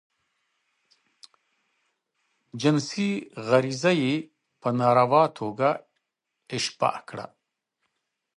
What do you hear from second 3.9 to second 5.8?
ئې په ناروا توګه